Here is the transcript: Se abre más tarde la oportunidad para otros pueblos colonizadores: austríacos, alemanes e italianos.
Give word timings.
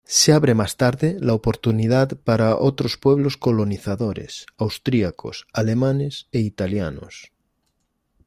Se 0.07 0.33
abre 0.33 0.55
más 0.55 0.77
tarde 0.77 1.15
la 1.19 1.35
oportunidad 1.35 2.17
para 2.17 2.57
otros 2.57 2.97
pueblos 2.97 3.37
colonizadores: 3.37 4.47
austríacos, 4.57 5.45
alemanes 5.53 6.27
e 6.31 6.39
italianos. 6.39 7.31